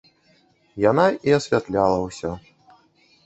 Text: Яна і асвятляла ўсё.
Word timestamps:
Яна 0.91 1.03
і 1.29 1.35
асвятляла 1.39 1.99
ўсё. 2.07 2.31